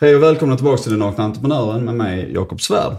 [0.00, 2.96] Hej och välkomna tillbaka till Den Nakna Entreprenören med mig, Jakob Svärd.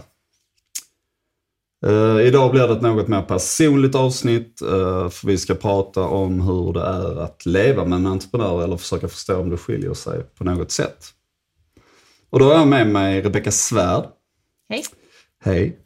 [1.86, 6.41] Uh, idag blir det ett något mer personligt avsnitt, uh, för vi ska prata om
[6.41, 10.23] hur det är att leva med en entreprenör eller försöka förstå om det skiljer sig
[10.23, 11.05] på något sätt.
[12.29, 14.04] Och då har jag med mig Rebecka Svärd.
[14.70, 14.84] Hej.
[15.43, 15.79] Hej.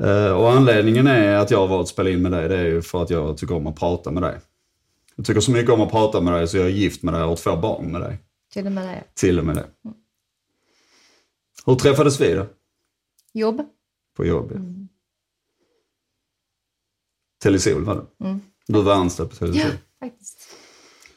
[0.00, 2.64] Uh, och anledningen är att jag har valt att spela in med dig, det är
[2.64, 4.40] ju för att jag tycker om att prata med dig.
[5.16, 7.22] Jag tycker så mycket om att prata med dig så jag är gift med dig
[7.22, 8.18] och har två barn med dig.
[8.52, 9.04] Till och med det.
[9.14, 9.66] Till och med det.
[11.66, 12.46] Hur träffades vi då?
[13.32, 13.62] Jobb.
[14.16, 14.60] På jobb, ja.
[17.42, 18.24] Telesol var det.
[18.24, 18.40] Mm.
[18.66, 19.60] Du var anställd på Telesol.
[19.60, 20.38] Ja, faktiskt.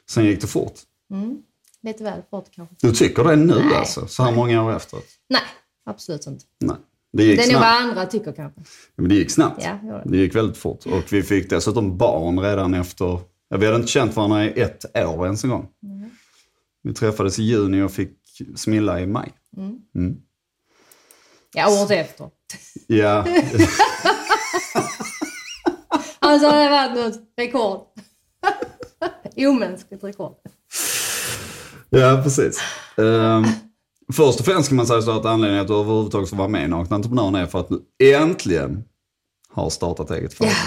[0.09, 0.79] Sen gick det fort.
[1.11, 1.43] Mm.
[1.81, 2.75] Lite väl fort kanske.
[2.79, 3.75] Du tycker det nu Nej.
[3.75, 4.07] alltså?
[4.07, 5.05] Så här många år efteråt?
[5.29, 5.41] Nej,
[5.85, 6.45] absolut inte.
[6.59, 6.75] Nej.
[7.13, 7.81] Det gick Det är nog vad snabbt.
[7.89, 8.61] andra tycker kanske.
[8.95, 9.63] Men det gick snabbt.
[9.63, 10.17] Ja, det det.
[10.17, 10.85] Gick väldigt fort.
[10.85, 13.19] Och vi fick dessutom barn redan efter...
[13.49, 15.67] Ja, vi hade inte känt varandra i ett år ens en gång.
[15.83, 16.09] Mm.
[16.83, 18.17] Vi träffades i juni och fick
[18.55, 19.31] Smilla i maj.
[19.57, 20.15] Mm.
[21.53, 22.29] Ja, året efter.
[22.87, 23.25] Ja,
[26.19, 27.81] Alltså det har varit något rekord.
[29.47, 30.35] Omänskligt rekord.
[31.89, 32.59] ja precis.
[32.97, 33.43] Ehm,
[34.13, 36.65] först och främst kan man säga så att anledningen att du överhuvudtaget får vara med
[36.65, 37.81] i Nakna Entreprenören är för att du
[38.13, 38.83] äntligen
[39.49, 40.57] har startat eget företag.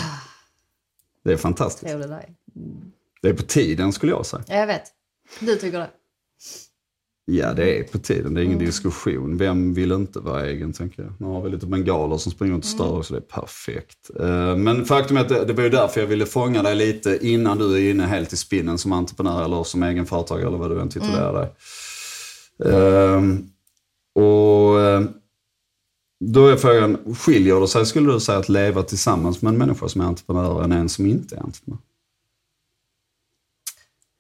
[1.25, 1.87] Det är fantastiskt.
[1.87, 2.25] Trevlig dag.
[3.23, 4.43] Det är på tiden skulle jag säga.
[4.47, 4.83] Ja, jag vet.
[5.41, 5.91] Du tycker det?
[7.25, 8.35] Ja, det är på tiden.
[8.35, 9.37] Det är ingen diskussion.
[9.37, 11.13] Vem vill inte vara egen, tänker jag.
[11.19, 14.11] Nu har vi lite bengaler som springer runt och stör, så det är perfekt.
[14.21, 17.19] Eh, Men faktum är att det, det var ju därför jag ville fånga dig lite
[17.27, 20.71] innan du är inne helt i spinnen som entreprenör eller som egen företagare eller vad
[20.71, 21.43] du än titulerar dig.
[21.43, 21.53] Ehm,
[24.15, 25.03] och eh,
[26.25, 29.89] då är frågan, skiljer det sig, skulle du säga, att leva tillsammans med en människa
[29.89, 31.79] som är entreprenör än en som inte är entreprenör?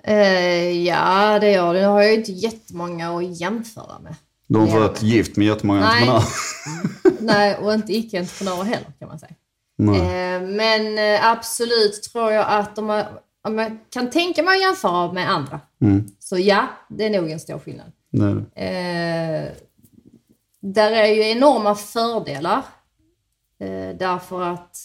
[0.04, 1.80] Eh, ja, det gör det.
[1.80, 4.14] Nu har jag ju inte jättemånga att jämföra med.
[4.46, 6.08] Du har inte varit gift med jättemånga Nej.
[6.08, 7.18] entreprenörer?
[7.20, 9.34] Nej, och inte icke-entreprenörer heller kan man säga.
[9.78, 13.04] Eh, men eh, absolut tror jag att om man,
[13.42, 16.10] om man kan tänka mig att jämföra med andra, Mm.
[16.18, 17.92] så ja, det är nog en stor skillnad.
[18.54, 19.52] Eh,
[20.60, 22.62] där är ju enorma fördelar.
[23.58, 24.78] Eh, därför att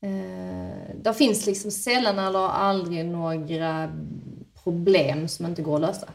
[0.00, 3.92] eh, där finns liksom sällan eller aldrig några
[4.64, 6.08] problem som inte går att lösa.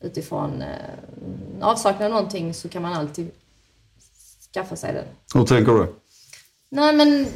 [0.00, 0.68] Utifrån eh,
[1.60, 3.30] avsaknad av någonting så kan man alltid
[4.54, 5.04] skaffa sig den.
[5.34, 5.94] Hur tänker du?
[6.68, 7.26] Nej men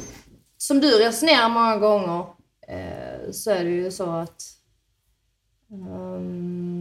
[0.57, 2.25] som du resonerar många gånger
[2.67, 4.43] eh, så är det ju så att
[5.71, 6.78] ehm,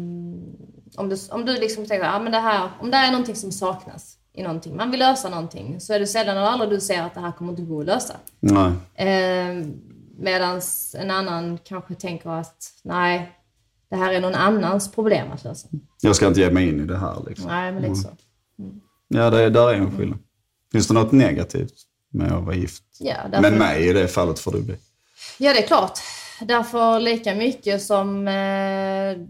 [0.98, 3.36] om, du, om du liksom tänker att ah, men det här, om det är någonting
[3.36, 6.80] som saknas i någonting, man vill lösa någonting, så är det sällan eller aldrig du
[6.80, 8.14] ser att det här kommer inte gå att lösa.
[8.40, 8.72] Nej.
[9.08, 9.66] Eh,
[10.20, 10.60] Medan
[10.94, 13.32] en annan kanske tänker att nej,
[13.90, 15.68] det här är någon annans problem att lösa.
[16.00, 17.24] Jag ska inte ge mig in i det här.
[17.28, 17.46] Liksom.
[17.46, 18.08] Nej, men lite så.
[19.08, 20.18] Ja, det, där är en skillnad.
[20.72, 21.74] Finns det något negativt
[22.12, 22.82] med att vara gift?
[23.00, 24.76] Ja, därför- Men mig i det fallet får du bli.
[25.38, 25.98] Ja, det är klart.
[26.40, 28.32] Därför lika mycket som eh,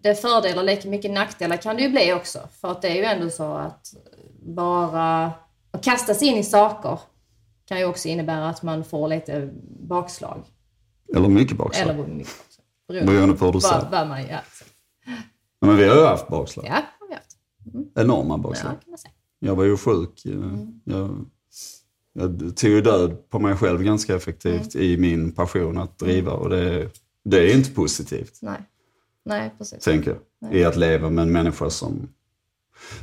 [0.02, 2.38] det är fördelar, lika mycket nackdelar kan det ju bli också.
[2.60, 3.94] För att det är ju ändå så att
[4.42, 5.32] bara
[5.70, 6.98] att kasta sig in i saker
[7.64, 10.44] kan ju också innebära att man får lite bakslag.
[11.16, 11.88] Eller mycket bakslag.
[11.88, 12.34] Eller mycket
[12.86, 13.06] bakslag.
[13.06, 13.88] Beroende på hur du ser.
[13.90, 14.28] vad, man gör.
[14.30, 16.66] Ja, Men vi har ju haft bakslag.
[16.68, 17.36] Ja, har vi haft.
[17.94, 18.72] Enorma Ja, bakslag.
[18.82, 19.12] kan man säga.
[19.38, 20.20] Jag var ju sjuk.
[20.24, 21.26] Jag, jag,
[22.18, 26.32] jag tog ju död på mig själv ganska effektivt i min passion att driva.
[26.32, 26.90] Och det,
[27.24, 28.60] det är inte positivt, Nej.
[29.24, 29.84] Nej, precis.
[29.84, 30.54] tänker jag.
[30.54, 32.08] I att leva med en människa som...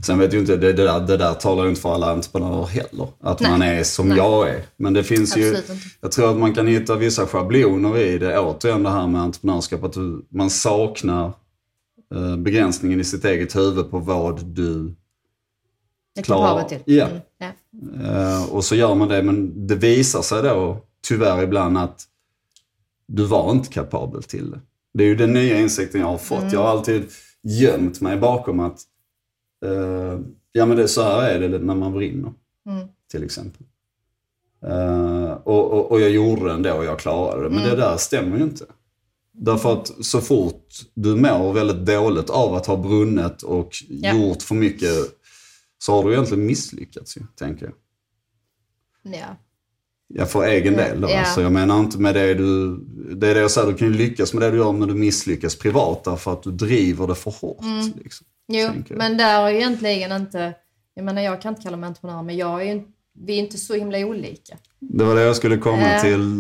[0.06, 2.66] Sen vet jag inte, det, det, där, det där talar ju inte för alla entreprenörer
[2.66, 3.08] heller.
[3.20, 3.52] Att Nej.
[3.52, 4.18] man är som Nej.
[4.18, 4.64] jag är.
[4.78, 5.48] Men det finns ju...
[5.50, 5.88] Absolut inte.
[6.02, 8.40] Jag tror att man kan hitta vissa schabloner i det.
[8.40, 9.84] Återigen det här med entreprenörskap.
[9.84, 11.34] Att du, man saknar
[12.16, 14.96] eh, begränsningen i sitt eget huvud på vad du...
[16.16, 16.96] Det är Klar- kapabel till.
[16.96, 17.06] Ja.
[17.08, 17.52] Mm, ja.
[18.12, 19.24] Eh, och så gör man det.
[19.24, 20.78] Men det visar sig då
[21.08, 22.04] tyvärr ibland att
[23.08, 24.60] du var inte kapabel till det.
[24.94, 26.54] Det är ju den nya insikten jag har fått.
[26.54, 27.06] Jag har alltid
[27.44, 28.80] gömt mig bakom att
[29.66, 30.20] eh,
[30.52, 32.34] ja men det, så här är det när man brinner.
[32.70, 32.88] Mm.
[33.12, 33.62] Till exempel.
[34.68, 37.50] Eh, och, och, och jag gjorde det ändå och jag klarade det.
[37.50, 37.70] Men Mm.
[37.70, 38.66] det där stämmer ju inte.
[39.38, 44.14] Därför att så fort du mår väldigt dåligt av att ha brunnit och Ja.
[44.16, 44.90] gjort för mycket
[45.86, 47.74] så har du egentligen misslyckats ju, tänker jag.
[49.16, 49.36] Ja.
[50.08, 51.10] Ja, för egen del då.
[51.10, 51.20] ja.
[51.20, 52.78] Alltså, jag menar inte med det du...
[53.16, 54.94] Det är det jag säger, du kan ju lyckas med det du gör när du
[54.94, 57.64] misslyckas privat därför att du driver det för hårt.
[58.04, 60.54] Liksom, Jo, men där är ju egentligen inte...
[60.94, 62.82] Jag menar, jag kan inte kalla mig entreprenör, men jag är ju,
[63.26, 64.58] vi är inte så himla olika.
[64.80, 66.02] Det var det jag skulle komma Ja.
[66.02, 66.40] till.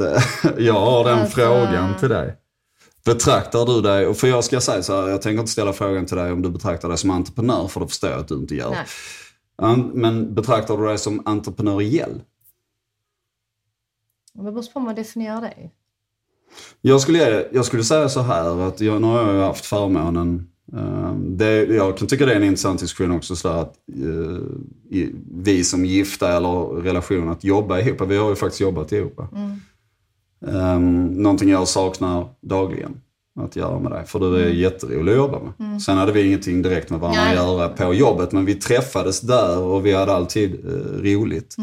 [0.66, 2.36] Jag har den Alltså- frågan till dig.
[3.06, 6.18] Betraktar du dig, för jag ska säga så här, jag tänker inte ställa frågan till
[6.18, 8.70] dig om du betraktar dig som entreprenör, för det förstår jag att du inte gör.
[8.72, 8.86] Nej.
[9.94, 12.22] Men betraktar du dig som entreprenöriell?
[14.34, 15.70] Det beror på hur man definierar det.
[16.82, 20.48] Jag skulle, jag skulle säga så här att jag, nu har jag ju haft förmånen.
[20.74, 25.64] eh, det, jag kan tycka det är en intressant diskussion också så att eh, vi
[25.64, 28.02] som gifta eller relation att jobba ihop.
[28.02, 29.22] Vi har ju faktiskt jobbat ihop.
[30.40, 33.02] Um, någonting jag saknar dagligen
[33.40, 34.06] att göra med dig.
[34.06, 35.82] För du är jätterolig att jobba med.
[35.82, 37.38] Sen hade vi ingenting direkt med varandra Nej.
[37.38, 38.32] att göra på jobbet.
[38.32, 40.72] Men vi träffades där och vi hade alltid eh,
[41.02, 41.56] roligt.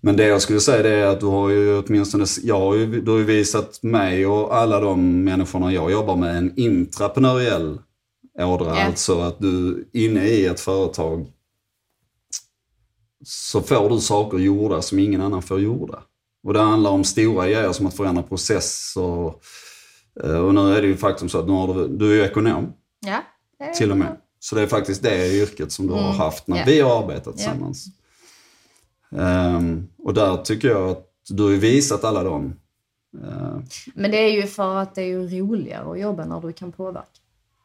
[0.00, 3.00] Men det jag skulle säga det är att du har ju åtminstone, jag har ju,
[3.00, 7.78] du har ju visat mig och alla de människorna jag jobbar med en intraprenöriell
[8.38, 8.66] ådra.
[8.66, 8.84] Ja.
[8.84, 11.26] Alltså att du inne i ett företag
[13.24, 16.02] så får du saker gjorda som ingen annan får gjorda.
[16.46, 19.34] Och det handlar om stora grejer som att förändra processer.
[20.24, 22.22] Eh, Och nu är det ju faktum så att nu har du, du är ju
[22.24, 22.72] ekonom
[23.06, 23.22] Ja,
[23.78, 24.16] till och med.
[24.40, 26.62] Så det är faktiskt det yrket som du har haft när Ja.
[26.66, 27.86] vi har arbetat tillsammans.
[29.16, 32.54] Ehm, och där tycker jag att du har visat alla dem.
[33.22, 33.58] Eh,
[33.94, 36.72] Men det är ju för att det är ju roligare att jobba när du kan
[36.72, 37.06] påverka.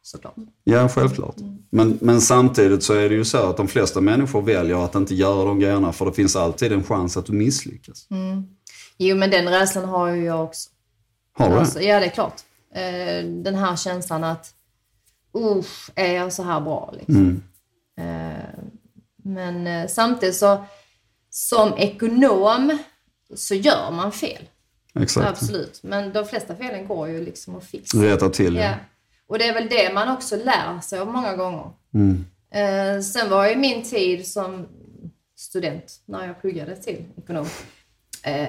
[0.02, 0.34] Såklart.
[0.64, 1.34] ja, självklart.
[1.70, 5.14] Men, men samtidigt så är det ju så att de flesta människor väljer att inte
[5.14, 8.06] göra de grejerna för det finns alltid en chans att du misslyckas.
[8.98, 10.70] Jo, men den rädslan har ju jag också.
[11.36, 11.56] Har du?
[11.56, 12.40] Alltså, ja, det är klart.
[12.74, 14.54] Eh, den här känslan att,
[15.36, 16.94] usch, är jag så här bra?
[16.98, 17.42] Liksom.
[17.98, 18.60] Eh,
[19.16, 20.64] men eh, samtidigt så,
[21.30, 22.78] som ekonom
[23.34, 24.42] så gör man fel.
[25.00, 25.28] Exakt.
[25.28, 25.82] Absolut.
[25.82, 27.98] Men de flesta felen går ju liksom att fixa.
[27.98, 28.62] Rätta till Ja.
[28.62, 28.74] ja.
[29.28, 31.70] Och det är väl det man också lär sig av många gånger.
[31.94, 32.24] Mm.
[32.50, 34.66] Eh, sen var ju min tid som
[35.36, 37.46] student, när jag pluggade till ekonom,
[38.22, 38.48] eh,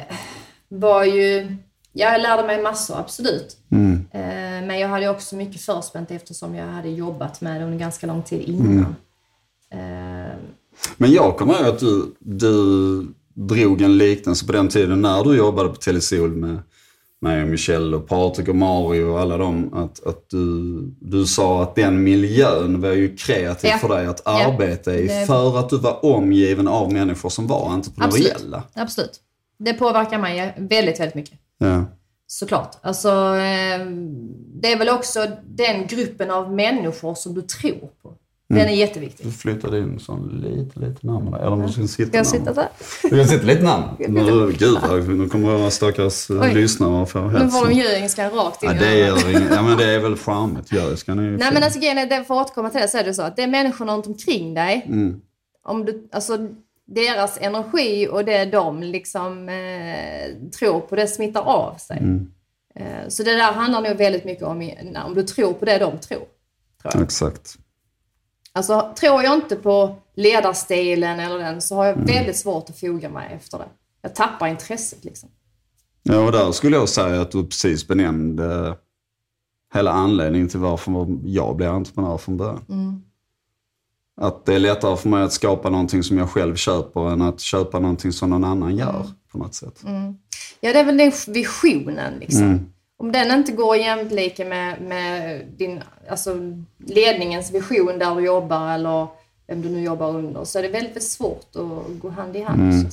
[0.67, 1.57] var ju...
[1.99, 3.57] Jag lärde mig massor, absolut.
[3.71, 4.05] Mm.
[4.11, 8.07] Eh, men jag hade också mycket förspänt eftersom jag hade jobbat med det under ganska
[8.07, 8.95] lång tid innan.
[9.71, 10.38] Eh,
[10.97, 15.38] Men jag kommer ihåg att du, du drog en liknelse på den tiden när du
[15.38, 16.59] jobbade på Telesol med
[17.19, 19.73] mig och Michelle och Patrik och Mario och alla dem.
[19.73, 23.77] Att, att du, du sa att den miljön var ju kreativ Ja.
[23.77, 24.45] för dig att Ja.
[24.47, 25.07] arbeta i.
[25.07, 28.63] Det- För att du var omgiven av människor som var entreprenöriella.
[28.73, 29.19] absolut.
[29.59, 31.39] Det påverkar mig väldigt, väldigt mycket.
[31.57, 31.86] Ja.
[32.27, 32.75] Såklart.
[32.81, 33.86] Alltså, eh,
[34.62, 38.13] det är väl också den gruppen av människor som du tror på.
[38.50, 39.25] Den är jätteviktig.
[39.25, 41.42] Du flyttade in sån lite, lite närmare.
[41.42, 42.68] Eller om du ska sitta Ska jag närmare.
[43.01, 43.07] så?
[43.07, 43.95] Du kan sitta lite närmare.
[44.07, 46.54] Nu, gud, nu kommer våra stackars eh, Oj.
[46.54, 47.59] lyssnare att få Nu hets.
[47.59, 49.51] får de djuringska rakt in Ja, det gör inget.
[49.51, 51.00] Ja, men det är väl charmigt.
[51.00, 53.04] Ska ni ju Nej men alltså grejen är, för att återkomma till det så är
[53.04, 54.86] det så att det är människorna runt omkring dig.
[54.88, 55.21] Mm.
[55.63, 56.38] Om du, alltså
[56.87, 61.97] deras energi och det de liksom eh, tror på, det smittar av sig.
[61.97, 62.31] Mm.
[62.75, 64.71] Eh, så det där handlar nog väldigt mycket om,
[65.05, 66.25] om du tror på det de tror.
[66.81, 67.01] tror jag.
[67.03, 67.55] Exakt.
[68.53, 72.05] Alltså tror jag inte på ledarstilen eller den så har jag Mm.
[72.07, 73.67] väldigt svårt att foga mig efter det.
[74.01, 75.29] Jag tappar intresset liksom.
[76.03, 78.77] Ja, och där skulle jag säga att du precis benämnde
[79.73, 82.65] hela anledningen till varför jag blev entreprenör från början.
[82.69, 83.01] Mm.
[84.21, 87.39] Att det är lättare för mig att skapa någonting som jag själv köper än att
[87.39, 89.07] köpa någonting som någon annan gör Mm.
[89.31, 89.83] på något sätt.
[90.59, 92.44] Ja, det är väl den visionen liksom.
[92.44, 92.65] Mm.
[92.99, 96.35] Om den inte går jämlika med, med din, alltså
[96.77, 99.07] ledningens vision där du jobbar eller
[99.47, 102.42] vem du nu jobbar under så är det väldigt, väldigt svårt att gå hand i
[102.42, 102.61] hand.
[102.73, 102.85] Mm.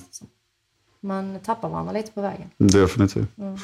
[1.00, 2.50] Man tappar varandra lite på vägen.
[2.56, 3.38] Definitivt.
[3.38, 3.56] Mm.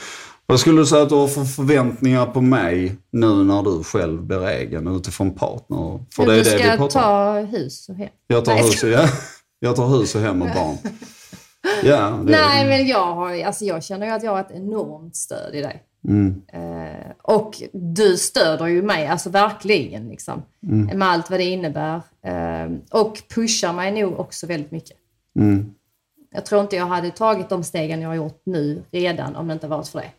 [0.51, 4.23] Vad skulle du säga att du har för förväntningar på mig nu när du själv
[4.23, 6.05] blir egen utifrån partner?
[6.15, 7.47] För det är du det vi ska pratar om.
[7.47, 8.09] ta hus och hem.
[8.27, 9.09] Jag tar, Nej, hus, och, ja,
[9.61, 10.77] jag tar hus och hem och barn.
[11.85, 15.17] Ja, det, Nej, men jag, har, alltså jag känner ju att jag har ett enormt
[15.17, 15.83] stöd i dig.
[16.09, 20.09] Mm, Eh, och du stöder ju mig, alltså verkligen.
[20.09, 20.99] Liksom, Mm.
[20.99, 22.01] Med allt vad det innebär.
[22.25, 24.97] Eh, och pushar mig nog också väldigt mycket.
[25.39, 25.71] mm,
[26.35, 29.53] Jag tror inte jag hade tagit de stegen jag har gjort nu redan om det
[29.53, 30.11] inte varit för det.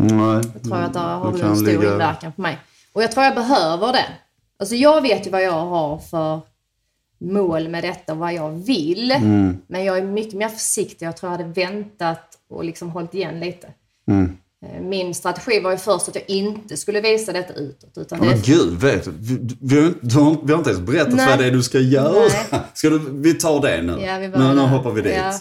[0.00, 0.42] Nej.
[0.54, 2.58] Jag tror att där har Det en stor ligga- inverkan på mig.
[2.92, 4.06] Och jag tror jag behöver det.
[4.58, 6.40] Alltså jag vet ju vad jag har för
[7.20, 9.10] mål med detta och vad jag vill.
[9.10, 9.58] Mm.
[9.66, 11.06] Men jag är mycket mer försiktig.
[11.06, 13.68] Jag tror jag hade väntat och liksom hållit igen lite.
[14.08, 14.36] Mm.
[14.66, 17.98] Eh, Min strategi var ju först att jag inte skulle visa detta utåt.
[17.98, 19.80] Utan Ja, Men det, gud, vet du, vi, vi,
[20.14, 21.26] har, inte- ens berättat Nej.
[21.28, 22.12] vad det är du ska göra.
[22.52, 22.60] Nej.
[22.74, 23.92] Ska du, vi tar det nu.
[24.02, 25.12] Ja, vi nu, nu hoppar vi dit.
[25.16, 25.32] Ja.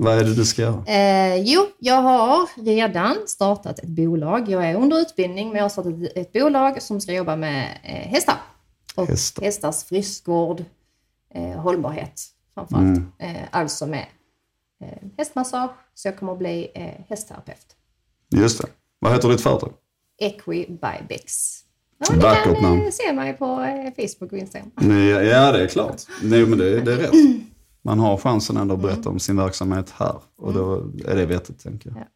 [0.00, 0.84] Vad är det du ska göra?
[0.86, 4.48] Eh, jo, jag har redan startat ett bolag.
[4.48, 8.10] Jag är under utbildning, men jag har startat ett bolag som ska jobba med eh,
[8.10, 8.36] hästar.
[8.94, 9.42] Och Hästar.
[9.42, 10.64] hästars friskvård,
[11.34, 12.20] eh, hållbarhet
[12.54, 12.84] framförallt.
[12.98, 13.12] Mm.
[13.18, 14.06] Eh, alltså med
[14.84, 17.66] eh, hästmassage, så jag kommer att bli eh, hästterapeut.
[18.34, 18.68] Just det.
[18.98, 19.72] Vad heter ditt företag?
[20.20, 21.58] Equi by Bex.
[21.98, 22.92] Ja, ni Vackert kan eh, namn.
[22.92, 24.70] se mig på eh, Facebook och Instagram.
[24.76, 26.02] Nej, Ja, det är klart.
[26.22, 27.10] Nej, men det, det är rätt.
[27.82, 30.14] Man har chansen ändå att berätta om sin verksamhet här.
[30.38, 30.74] Och då
[31.06, 32.06] är det vettigt, tänker jag.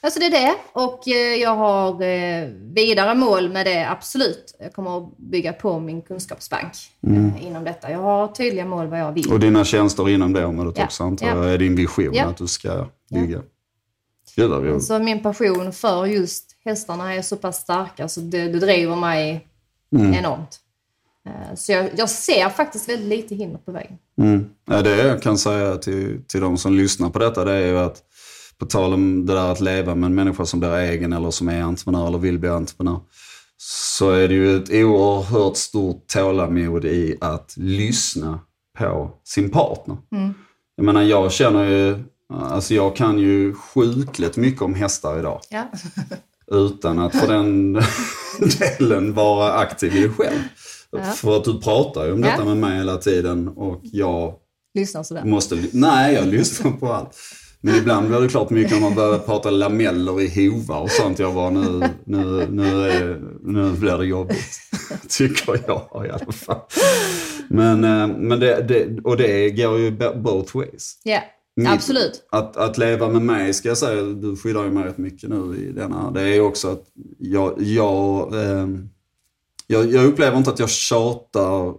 [0.00, 0.54] Alltså det är det.
[0.72, 4.56] Och eh, jag har eh, vidare mål med det, absolut.
[4.60, 6.72] Jag kommer att bygga på min kunskapsbank
[7.06, 7.90] eh, inom detta.
[7.90, 9.32] Jag har tydliga mål vad jag vill.
[9.32, 10.84] Och dina tjänster inom det området Ja.
[10.84, 11.36] också, antar Ja.
[11.36, 12.24] jag, är din vision Ja.
[12.24, 13.42] att du ska bygga.
[14.36, 14.84] Gud vad roligt.
[14.84, 19.46] Så min passion för just hästarna är så pass starka så det, det driver mig
[19.90, 20.60] enormt.
[21.28, 23.98] Eh, Så jag, jag ser faktiskt väldigt lite hinder på vägen.
[24.18, 24.46] Mm.
[24.70, 27.78] Ja, det jag kan säga till, till de som lyssnar på detta, det är ju
[27.78, 28.02] att
[28.58, 31.48] på tal om det där att leva med en människa som blir egen eller som
[31.48, 33.00] är entreprenör eller vill bli entreprenör,
[33.56, 38.40] så är det ju ett oerhört stort tålamod i att lyssna
[38.78, 39.96] på sin partner.
[40.76, 42.04] Jag menar, jag känner ju,
[42.34, 45.40] alltså jag kan ju sjukligt mycket om hästar idag.
[45.50, 45.64] Ja.
[46.46, 47.72] Utan att för den
[48.78, 50.38] delen vara aktiv i det själv.
[51.02, 54.34] För att du pratar ju om detta med mig hela tiden och jag
[54.74, 55.24] Lyssnar sådär.
[55.24, 55.58] måste...
[55.72, 57.16] Nej, jag lyssnar på allt.
[57.60, 61.18] Men ibland blir det klart mycket om man börjar prata lameller i hovar och sånt.
[61.18, 64.58] Jag var nu, nu, nu, är, nu blir det jobbigt.
[65.08, 66.60] Tycker jag i alla fall.
[67.48, 69.90] Men, eh, men det, det, och det går ju
[70.22, 70.98] both ways.
[71.04, 71.20] Ja,
[71.56, 72.26] Mitt- absolut.
[72.30, 75.56] Att, att leva med mig ska jag säga, du skyddar ju mig rätt mycket nu
[75.68, 76.10] i denna.
[76.10, 76.82] Det är också att
[77.18, 78.88] jag, jag, ehm,
[79.74, 81.74] jag, jag upplever inte att jag tjatar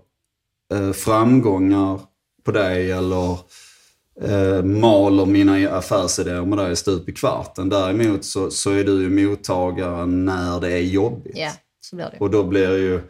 [0.73, 1.99] eh, framgångar
[2.43, 3.37] på dig eller
[4.21, 7.69] eh, maler mina affärsidéer med dig stup i kvarten.
[7.69, 11.37] Däremot så, så är du ju mottagaren när det är jobbigt.
[11.37, 12.17] Ja, så blir det.
[12.19, 13.01] Och då blir ju,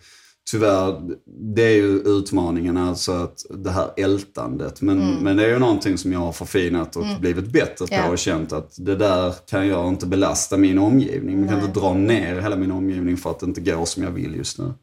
[0.51, 1.01] tyvärr,
[1.55, 4.81] det är ju utmaningen alltså att det här ältandet.
[4.81, 8.09] Men, men det är ju någonting som jag har förfinat och blivit bättre på Ja.
[8.09, 11.39] och känt att det där kan jag inte belasta min omgivning.
[11.39, 14.11] Man kan inte dra ner hela min omgivning för att det inte går som jag
[14.11, 14.73] vill just nu.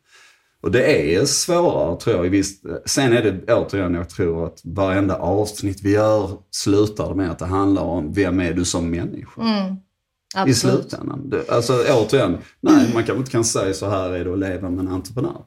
[0.63, 2.27] Och det är svårare tror jag.
[2.27, 2.65] i Visst.
[2.87, 7.47] Sen är det återigen, jag tror att varenda avsnitt vi gör slutar med att det
[7.47, 9.77] handlar om vem är du som människa i
[10.35, 10.57] Absolut.
[10.91, 11.31] slutändan.
[11.31, 14.71] Det, alltså återigen, nej man kanske inte kan säga så här är det att leva
[14.71, 15.43] med en entreprenör.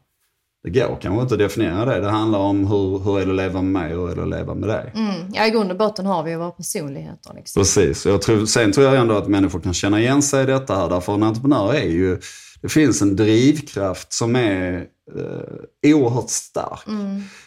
[0.65, 2.01] Det går kanske inte att definiera det.
[2.01, 4.23] Det handlar om hur, hur är det att leva med mig och hur är det
[4.23, 4.91] att leva med dig.
[4.95, 5.31] Mm.
[5.33, 7.33] Ja, i grund och botten har vi ju våra personligheter.
[7.35, 7.61] Liksom.
[7.61, 8.05] Precis.
[8.05, 10.89] Jag tror, sen tror jag ändå att människor kan känna igen sig i detta här.
[10.89, 12.19] Därför en entreprenör är ju,
[12.61, 16.85] det finns en drivkraft som är eh, oerhört stark.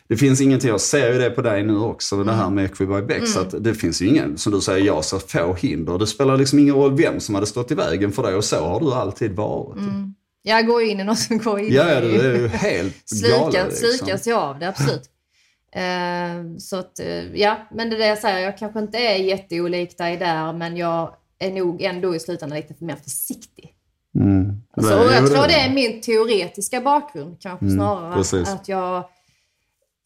[0.09, 3.03] Det finns ingenting, jag ser ju det på dig nu också, det här med Equibuy
[3.37, 5.99] att det finns ju ingen, som du säger, jag ser få hinder.
[5.99, 8.57] Det spelar liksom ingen roll vem som hade stått i vägen för dig och så
[8.57, 9.79] har du alltid varit.
[10.49, 12.19] Jag går in i något som går in Ja, ja, i...
[12.19, 12.95] du är ju helt.
[13.09, 13.89] Slukas, Liksom.
[13.89, 15.11] slukas jag av det, absolut.
[15.73, 19.17] Eh, så att, eh, ja, men det är det jag säger, jag kanske inte är
[19.17, 23.75] jätteolik dig där, men jag är nog ändå i slutändan lite mer försiktig.
[24.15, 24.63] Mm.
[24.77, 28.07] Alltså, och jag tror det är min teoretiska bakgrund kanske snarare.
[28.07, 28.49] Mm, precis.
[28.49, 29.05] Att jag,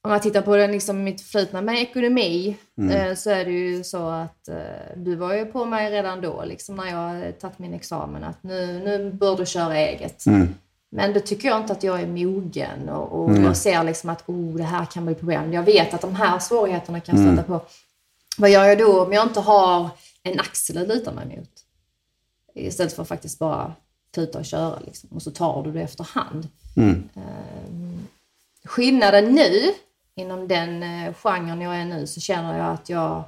[0.05, 2.91] om jag tittar på den, liksom, mitt förflutna med ekonomi Mm.
[3.11, 4.57] eh, så är det ju så att eh,
[4.97, 8.83] du var ju på mig redan då, liksom, när jag tagit min examen, att nu,
[8.85, 10.27] nu bör du köra eget.
[10.27, 10.55] Mm.
[10.91, 14.29] Men då tycker jag inte att jag är mogen och, och jag ser liksom att
[14.29, 15.53] oh, det här kan bli problem.
[15.53, 17.67] Jag vet att de här svårigheterna kan jag stöta på.
[18.39, 19.91] Vad gör jag då om jag inte har
[20.23, 21.51] en axel att luta mig mot?
[22.55, 23.73] Istället för att faktiskt bara
[24.15, 25.11] tuta och köra liksom.
[25.13, 26.49] och så tar du det efterhand.
[26.77, 27.09] Mm.
[27.15, 28.07] Ehm,
[28.65, 29.73] skillnaden nu,
[30.17, 33.25] inom den eh, genren jag är nu, så känner jag att jag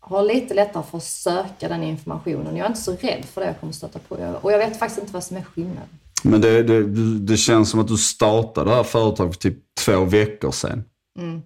[0.00, 2.56] har lite lättare för att söka den informationen.
[2.56, 4.20] Jag är inte så rädd för det jag kommer stöta på.
[4.20, 5.88] Jag- Och jag vet faktiskt inte vad som är skillnaden.
[6.22, 6.82] Men det, det,
[7.18, 10.84] det känns som att du startade det här företaget för typ två veckor sedan.
[11.18, 11.42] Mm.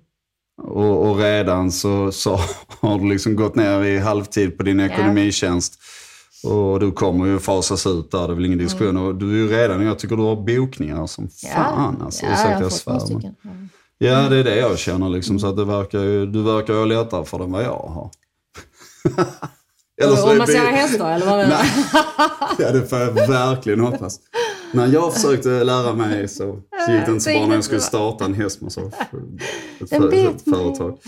[0.62, 2.40] Och, och redan så, så
[2.80, 5.78] har du liksom gått ner i halvtid på din ekonomitjänst.
[6.44, 8.96] Och du kommer ju fasas ut där, det är väl ingen diskussion.
[8.96, 12.24] Och du är ju redan, jag tycker du har bokningar som fan alltså.
[12.26, 13.68] ja, jag Ursäkta har jag några svär.
[13.98, 14.28] Ja.
[14.28, 15.38] Det är det jag känner liksom.
[15.38, 17.70] Så att det verkar ju, du verkar ju ha lättare för det än vad jag
[17.94, 18.10] har.
[20.12, 21.68] Och, så är massera det- hästar eller vad menar du?
[22.64, 24.20] Ja, det får jag verkligen hoppas.
[24.72, 28.24] När jag försökte lära mig så gick det inte så bra när jag skulle starta
[28.24, 28.92] en hästmassage.
[29.80, 30.98] Ett, ett företag.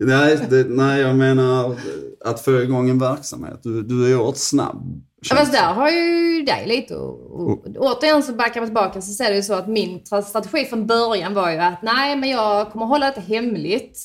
[0.00, 1.76] Nej, det, nej, jag menar
[2.24, 3.60] att få igång en verksamhet.
[3.62, 5.02] Du, du är oerhört snabb.
[5.30, 9.12] Ja, fast där har ju dig lite och, och, återigen så backar man tillbaka så
[9.12, 12.30] ser det ju så att min tra- strategi från början var ju att nej men
[12.30, 13.98] jag kommer hålla det hemligt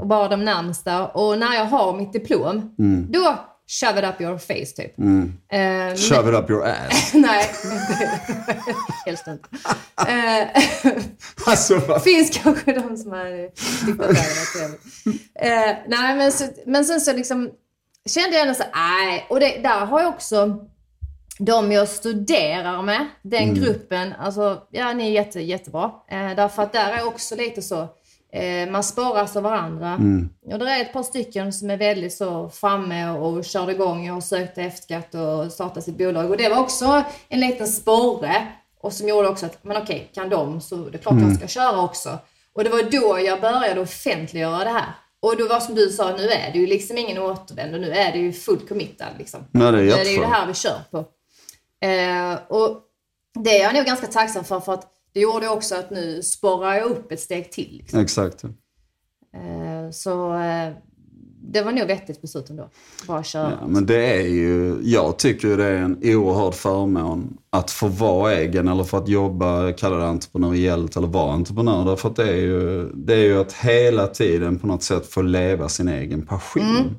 [0.00, 2.74] och bara de närmsta och när jag har mitt diplom
[3.08, 3.34] då
[3.72, 4.98] shove it up your face typ.
[4.98, 5.32] Mm.
[5.48, 7.14] Eh, Shove it up your ass.
[7.14, 7.44] Nej,
[9.06, 9.48] helst inte.
[10.08, 10.62] Eh,
[11.46, 13.48] Alltså, finns kanske de som har
[13.86, 15.22] tyckt att det var trevligt.
[15.34, 17.50] Eh, nej, men, så, men sen så liksom
[18.06, 19.26] kände jag ändå så nej.
[19.30, 20.66] Och det, där har jag också
[21.38, 25.90] de jag studerar med, den gruppen, alltså ja, ni är jätte, jättebra.
[26.10, 27.88] Eh, därför att där är också lite så,
[28.70, 29.98] man sparas av varandra.
[30.52, 34.24] Och det är ett par stycken som är väldigt så framme och körde igång och
[34.24, 36.30] sökte F-skatt och startade sitt bolag.
[36.30, 38.46] Och det var också en liten sporre.
[38.80, 41.46] Och som gjorde också att, men okej, kan de så det är klart jag ska
[41.46, 42.18] köra också.
[42.52, 44.94] Och det var då jag började offentliggöra det här.
[45.20, 48.12] Och då var som du sa, nu är det ju liksom ingen återvändo, nu är
[48.12, 49.40] det ju fullt committad liksom.
[49.52, 50.98] Ja, det är det är ju det här vi kör på.
[51.86, 52.82] Eh, och
[53.34, 56.74] det är jag nog ganska tacksam för, för att det gjorde också att nu sporrar
[56.74, 57.76] jag upp ett steg till.
[57.76, 58.00] Liksom.
[58.00, 58.44] Exakt.
[59.34, 60.72] Eh, så eh,
[61.52, 62.68] det var nog vettigt beslut ändå.
[63.06, 63.58] Bara köra.
[63.60, 67.88] Ja, men det är ju, jag tycker ju det är en oerhörd förmån att få
[67.88, 71.84] vara egen eller för att jobba, kalla det entreprenöriellt eller vara entreprenör.
[71.84, 75.22] Därför att det är, ju, det är ju att hela tiden på något sätt få
[75.22, 76.96] leva sin egen passion.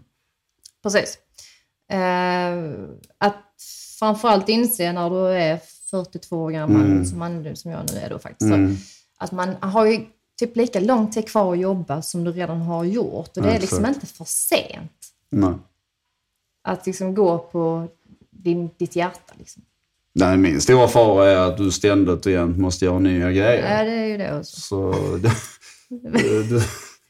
[0.84, 1.18] Precis.
[1.92, 2.58] Eh,
[3.18, 3.44] att
[4.00, 5.60] framförallt inse när du är
[5.94, 8.76] 42 år gammal, som, man, som jag nu är då faktiskt, så,
[9.18, 10.06] att man har ju
[10.40, 13.38] typ lika lång tid kvar att jobba som du redan har gjort.
[13.38, 15.54] Och det är liksom inte för sent Nej.
[16.64, 17.88] att liksom gå på
[18.30, 19.34] din, ditt hjärta.
[19.38, 19.64] Liksom.
[20.16, 23.78] Nej, min stora fara är att du ständigt och jämt måste göra nya grejer.
[23.78, 24.62] Ja, det är ju det också.
[24.62, 25.32] Så det,
[26.50, 26.64] det,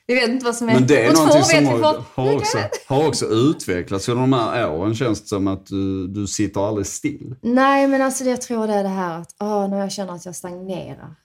[0.07, 0.73] Vi vet inte vad som är...
[0.73, 2.57] men det är någonting som har, har, också,
[2.87, 4.95] har också utvecklats under de här åren.
[4.95, 7.35] Känns det som att du, du sitter aldrig still.
[7.41, 10.25] Nej, men alltså jag tror det är det här att ah, när jag känner att
[10.25, 11.15] jag stagnerar.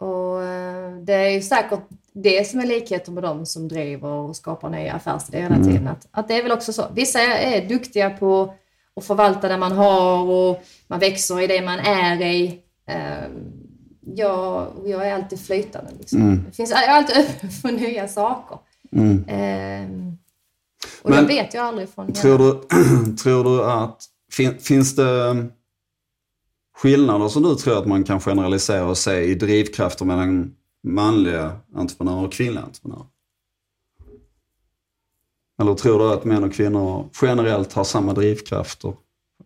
[0.00, 1.80] Och eh, det är ju säkert
[2.12, 5.88] det som är likheten med de som driver och skapar nya affärsidéer hela tiden.
[5.88, 6.84] Att, att det är väl också så.
[6.94, 8.54] Vissa är, duktiga på
[8.96, 12.60] att förvalta det man har och man växer i det man är i.
[12.86, 13.28] Eh,
[14.16, 15.90] jag, jag är alltid flytande.
[15.98, 16.44] Liksom.
[16.46, 18.58] Det finns, jag är alltid öppen för nya saker.
[19.26, 19.88] Eh,
[21.02, 22.12] och Men det vet jag aldrig från...
[22.12, 25.46] Tror du, tror du att, fin, finns det
[26.76, 32.26] skillnader som du tror att man kan generalisera och se i drivkrafter mellan manliga entreprenörer
[32.26, 33.06] och kvinnliga entreprenörer?
[35.60, 38.94] Eller tror du att män och kvinnor generellt har samma drivkrafter?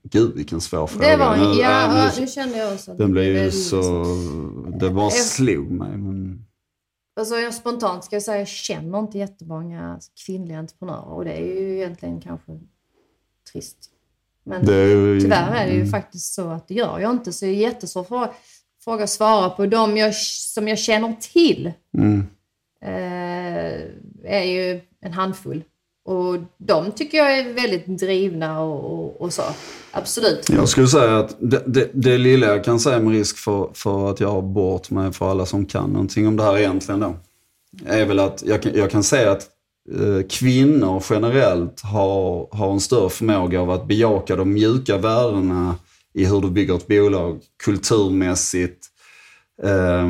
[0.03, 1.09] Gud, vilken svår fråga.
[1.09, 4.05] Det var Nu- ja, nu- nu kände jag också Den blev ju så...
[4.81, 5.97] Det bara slog mig.
[5.97, 6.47] Men...
[7.17, 11.61] Alltså jag spontant ska jag säga, jag känner inte jättemånga kvinnliga entreprenörer och det är
[11.61, 12.61] ju egentligen kanske
[13.53, 13.79] trist.
[14.45, 17.33] Men Det är ju, tyvärr är det ju faktiskt så att det gör jag inte,
[17.33, 18.31] så det är jättesvår fråga,
[18.85, 19.67] fråga att svara på.
[19.67, 22.27] De jag, som jag känner till Mm.
[22.83, 23.83] eh,
[24.25, 25.65] är ju en handfull.
[26.05, 29.43] Och de tycker jag är väldigt drivna och, och, och så.
[29.91, 30.49] Absolut.
[30.51, 34.11] Jag skulle säga att det, det, det lilla jag kan säga med risk för, för
[34.11, 37.17] att jag har bort mig för alla som kan någonting om det här egentligen då.
[37.87, 39.49] Är väl att jag kan, jag kan säga att
[40.01, 45.77] eh, kvinnor generellt har, har en större förmåga av att bejaka de mjuka värdena
[46.15, 48.87] i hur du bygger ett bolag kulturmässigt,
[49.63, 50.09] eh,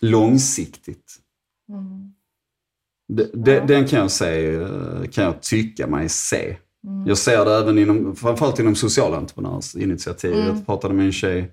[0.00, 1.16] långsiktigt.
[3.16, 4.68] Det, Den kan jag, säga,
[5.12, 6.56] kan jag tycka mig se.
[7.06, 10.36] Jag ser det även inom, framförallt inom socialentreprenörsinitiativ.
[10.36, 11.52] Jag pratade med en tjej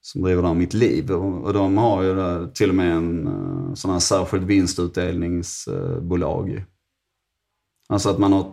[0.00, 3.74] som driver där Mitt Liv och, de har ju där, till och med en uh,
[3.74, 6.64] sån här särskild vinstutdelningsbolag.
[7.88, 8.52] alltså att man har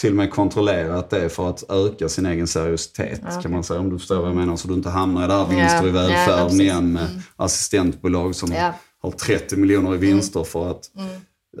[0.00, 3.42] till och med kontrollerat det för att öka sin egen seriositet okej.
[3.42, 3.80] kan man säga.
[3.80, 4.56] Om du förstår vad jag menar.
[4.56, 6.60] Så du inte hamnar i det här vinster Ja, i välfärden precis.
[6.60, 8.74] igen med assistentbolag som Ja.
[9.06, 10.90] Har 30 miljoner i vinster för att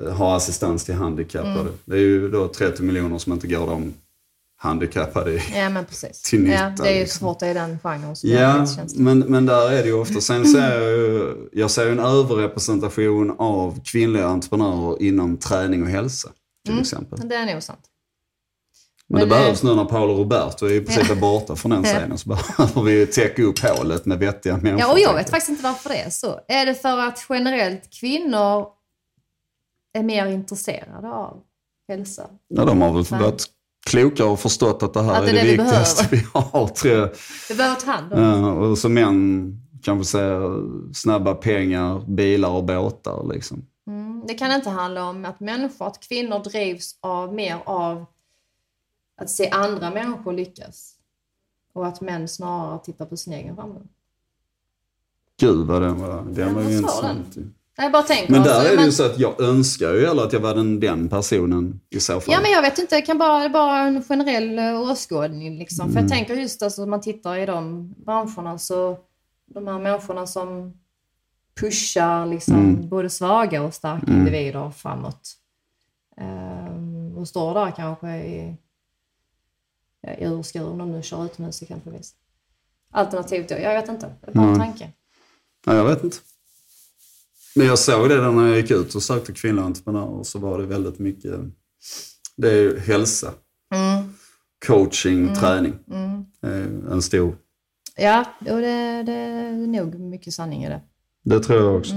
[0.02, 1.70] eh, ha assistans till handikappade.
[1.84, 3.94] Det är ju då 30 miljoner som inte går de
[4.58, 5.42] handikappade i.
[5.54, 6.22] Ja, men precis.
[6.22, 7.36] Till nytta, ja, det är ju liksom.
[7.40, 10.20] det är den genren Ja, men, men där är det ju ofta.
[10.20, 16.28] Sen ser jag ju, jag ser en överrepresentation av kvinnliga entreprenörer inom träning och hälsa.
[16.66, 17.18] Till exempel.
[17.18, 17.80] Men Det är nog sant.
[19.08, 21.84] Men, det men, eh, behövs nu när Paolo Roberto i princip är borta från den
[21.84, 22.18] scenen.
[22.18, 24.80] Så behöver vi täcka upp hålet med vettiga människor.
[24.80, 26.40] Ja, och jag vet faktiskt inte varför det är så.
[26.48, 28.66] Är det för att generellt kvinnor
[29.98, 31.40] är mer intresserade av
[31.88, 32.26] hälsa?
[32.48, 33.46] Ja, de har väl varit
[33.86, 36.68] kloka och förstått att det här Att är det, vi viktigaste vi har.
[36.68, 37.10] Tror jag.
[37.48, 40.62] Vi behöver ta hand om Ja, och som män kanske säger
[40.94, 43.32] snabba pengar, bilar och båtar.
[43.34, 43.66] Liksom.
[43.86, 44.22] mm.
[44.26, 48.06] Det kan inte handla om att människor, att kvinnor drivs av mer av
[49.16, 50.92] att se andra människor lyckas.
[51.72, 53.88] Och att män snarare tittar på sin egen framgång.
[55.40, 57.36] Gud vad den var, den var ju sa intressant.
[57.76, 58.32] Jag bara tänker.
[58.32, 60.40] Men alltså, där är det men- ju så att jag önskar ju hellre att jag
[60.40, 62.34] var den, den personen i så fall.
[62.34, 62.96] Ja, men jag vet inte.
[62.96, 65.58] Det kan bara vara en generell eh, åskådning.
[65.58, 65.92] Liksom.
[65.92, 68.98] För jag tänker just alltså, om man tittar i de branscherna så
[69.46, 70.72] de här människorna som
[71.60, 75.32] pushar liksom, både svaga och starka individer framåt.
[76.16, 78.56] Ehm, och står där kanske i
[80.18, 82.14] urskur om de nu kör utomhus exempelvis.
[82.90, 84.06] Alternativt då, jag vet inte.
[84.20, 84.92] Det är bara en tanke.
[85.66, 86.16] Ja, jag vet inte.
[87.54, 90.58] Men jag såg det där när jag gick ut och sökte kvinnliga entreprenörer så var
[90.58, 91.32] det väldigt mycket,
[92.36, 93.32] det är ju hälsa,
[93.74, 94.12] Mm.
[94.66, 95.74] coaching, träning.
[96.42, 97.36] Eh, En stor,
[97.96, 100.80] Ja, jo, det, det är nog mycket sanning i det.
[101.24, 101.94] det tror jag också.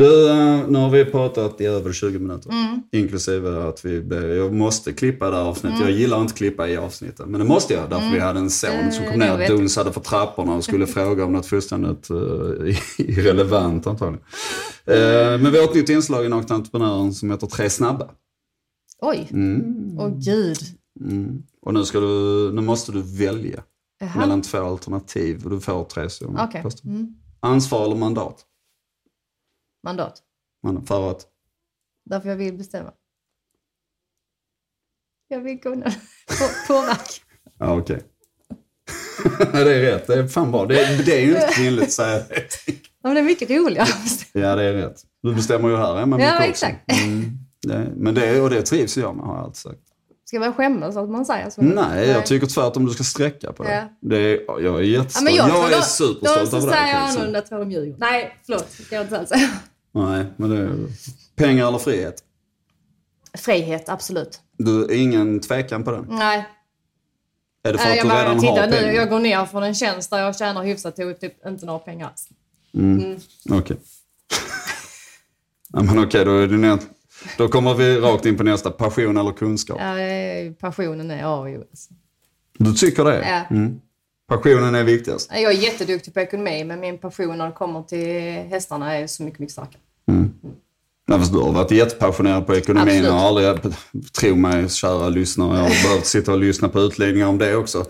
[0.00, 0.10] Mm.
[0.12, 2.50] Du, eh, nu har vi pratat i över 20 minuter.
[2.50, 2.82] Mm.
[2.92, 4.06] Inklusive att vi,
[4.36, 5.80] jag måste klippa det här avsnittet.
[5.80, 7.90] Jag gillar inte klippa i avsnitten, men det måste jag.
[7.90, 8.92] Därför vi hade en son Mm.
[8.92, 13.86] som kom ner och dunsade för trapporna och skulle fråga om något fullständigt uh, irrelevant
[13.86, 14.24] antagligen.
[14.86, 18.08] Eh, men vi har ett nytt inslag i Nakna Entreprenören som heter Tre snabba.
[19.02, 19.98] Oj, Mm.
[19.98, 20.58] åh gud.
[21.00, 21.42] Mm.
[21.62, 23.62] Och nu, ska du, nu måste du välja
[24.00, 24.18] Jaha.
[24.20, 26.08] mellan två alternativ och du får tre.
[26.38, 26.62] Okej.
[26.62, 26.84] Först.
[26.84, 27.08] Mm.
[27.40, 28.44] Ansvar eller mandat?
[29.88, 30.22] Mandat.
[30.62, 31.26] Man, för att?
[32.10, 32.90] Därför jag vill bestämma.
[35.28, 35.84] Jag vill kunna
[36.28, 37.02] på, påverka.
[37.58, 38.02] Ja, okej.
[39.52, 40.06] det är rätt.
[40.06, 40.66] Det är fan bra.
[40.66, 40.74] Det,
[41.06, 42.46] det är ju inte kvinnligt säga det.
[42.66, 42.72] Ja,
[43.02, 43.88] men det är mycket roligare.
[44.32, 45.02] Ja, det är rätt.
[45.22, 46.66] Du bestämmer ju här hemma Ja, mycket också.
[46.66, 46.92] exakt.
[47.04, 47.30] Mm.
[47.62, 49.80] Det, men det, och det trivs jag med har jag alltid sagt.
[50.24, 51.62] Ska man skämmas att man säger så?
[51.62, 53.74] Nej, jag tycker tvärtom du ska sträcka på det.
[53.74, 53.88] Ja.
[54.00, 55.24] det är, jag är Ja, jättestolt.
[55.24, 56.76] men jag, jag, är då, superstolt Då över så dig.
[56.76, 57.96] säger jag annorlunda tror de ljuger.
[57.98, 58.66] Nej, förlåt.
[58.78, 59.48] Det ska jag inte alls säga.
[59.92, 60.88] Nej, men det
[61.36, 62.24] pengar eller frihet.
[63.38, 64.40] Frihet, absolut.
[64.56, 66.06] Du, ingen tvekan på den.
[66.08, 66.46] Nej.
[67.62, 68.92] Är det för att jag, du redan har titta, nu, pengar?
[68.92, 72.06] jag går ner från en tjänst där jag tjänar hyfsat till typ inte några pengar
[72.06, 72.28] alls.
[73.50, 73.76] Okej.
[75.72, 76.78] ja, men okej, då, är det nä-
[77.38, 78.70] då kommer vi rakt in på nästa.
[78.70, 79.76] Passion eller kunskap?
[79.80, 81.64] Ja, är- passionen är A och O.
[81.70, 81.90] Alltså.
[82.58, 83.28] Du tycker det?
[83.28, 83.56] Ja.
[83.56, 83.80] Mm.
[84.28, 85.30] Passionen är viktigast?
[85.32, 89.22] Jag är jätteduktig på ekonomi, men min passion när det kommer till hästarna är så
[89.22, 89.80] mycket, mycket starkare.
[91.08, 93.10] Nej, fast du har varit jättepassionerad på ekonomin Absolut.
[93.10, 93.74] och aldrig,
[94.20, 97.84] tro mig kära lyssnare, jag har behövt sitta och lyssna på utläggningar om det också.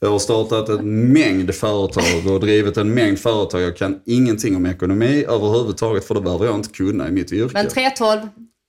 [0.00, 3.60] Jag har startat en mängd företag och drivit en mängd företag.
[3.60, 7.50] Jag kan ingenting om ekonomi överhuvudtaget för det behöver jag inte kunna i mitt yrke.
[7.54, 8.20] Men 312,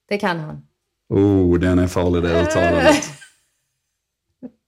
[0.09, 0.61] det kan han.
[1.09, 3.03] Oh, den är farlig det uttalandet.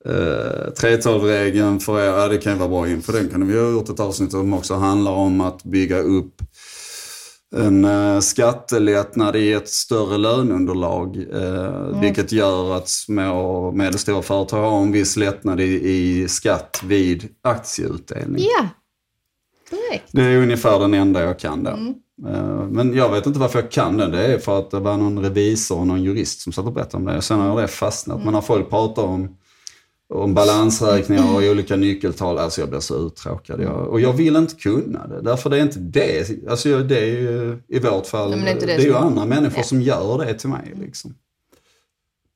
[0.10, 3.12] Uh, 3.12-regeln för er, ja, det kan ju vara bra info.
[3.12, 6.42] Den kan vi ha gjort ett avsnitt som också handlar om att bygga upp
[7.56, 11.18] en uh, skattelättnad i ett större löneunderlag.
[11.18, 16.82] Uh, Vilket gör att små och medelstora företag har en viss lättnad i, i skatt
[16.86, 18.44] vid aktieutdelning.
[18.58, 18.68] Ja,
[19.70, 20.08] korrekt.
[20.12, 21.94] Det är ungefär den enda jag kan där.
[22.28, 24.12] Eh, Men jag vet inte varför jag kan den.
[24.12, 26.98] Det är för att det var någon revisor och någon jurist som satt och berättade
[26.98, 27.22] om det.
[27.22, 28.24] Sen har det fastnat.
[28.24, 29.38] Men när folk pratar om,
[30.12, 33.62] om balansräkningar och olika nyckeltal, alltså jag blir så uttråkad.
[33.62, 35.22] Jag, och jag vill inte kunna det.
[35.22, 36.30] Därför det är inte det.
[36.50, 39.26] Alltså det är ju i vårt fall, Nej, det är det det är ju andra
[39.26, 39.64] människor Ja.
[39.64, 40.74] som gör det till mig.
[40.76, 41.14] Liksom.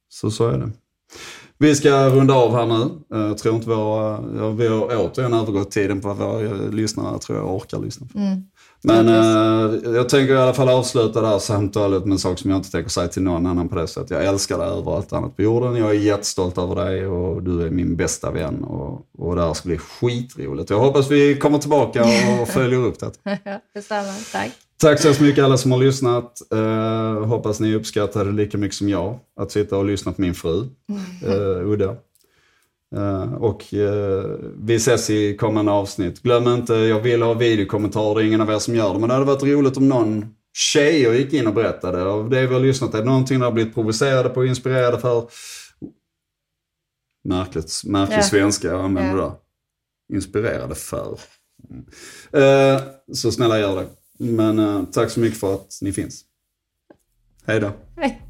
[0.10, 0.72] Så så är det.
[1.58, 2.82] Vi ska runda av här nu.
[3.18, 7.38] Eh, Jag tror inte våra, vi har återigen övergått tiden på vad våra lyssnare tror
[7.38, 8.20] jag orkar lyssna på.
[8.20, 8.44] Mm.
[8.86, 12.52] Men eh, jag tänker i alla fall avsluta det här samtalet med en sak som
[12.52, 14.10] jag inte tänker säga till någon annan på det sättet.
[14.10, 15.76] Jag älskar dig över allt annat på jorden.
[15.76, 18.64] Jag är jättestolt över dig och du är min bästa vän.
[18.64, 20.70] Och, och det här ska bli skitroligt.
[20.70, 22.06] Jag hoppas vi kommer tillbaka
[22.42, 23.12] och följer upp det.
[23.74, 24.52] Detsamma, tack.
[24.78, 26.42] Tack så hemskt mycket alla som har lyssnat.
[26.54, 29.20] Uh, hoppas ni uppskattade lika mycket som jag.
[29.40, 30.60] Att sitta och lyssna på min fru,
[31.28, 31.96] uh, Udda.
[32.96, 34.26] Eh, och eh,
[34.58, 36.22] vi ses i kommande avsnitt.
[36.22, 38.16] Glöm inte, jag vill ha videokommentarer.
[38.16, 39.00] Det är ingen av er som gör det.
[39.00, 42.04] Men det hade varit roligt om någon tjejer gick in och berättade.
[42.04, 45.30] Av det vi har lyssnat är det någonting ni har blivit provocerade på, inspirerade för.
[47.24, 48.22] Märkligt, märklig Ja.
[48.24, 49.24] svenska jag använder Ja.
[50.10, 50.16] där.
[50.16, 51.20] Inspirerade för.
[51.70, 51.86] Mm.
[52.76, 52.82] Eh,
[53.14, 53.88] så snälla gör det.
[54.32, 56.22] Men tack så mycket för att ni finns.
[57.46, 57.72] Hej då.
[57.98, 58.25] Hej.